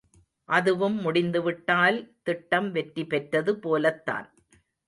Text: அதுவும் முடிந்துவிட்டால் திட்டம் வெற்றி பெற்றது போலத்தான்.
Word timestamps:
அதுவும் 0.49 0.95
முடிந்துவிட்டால் 1.01 1.99
திட்டம் 2.23 2.71
வெற்றி 2.71 3.05
பெற்றது 3.05 3.53
போலத்தான். 3.59 4.27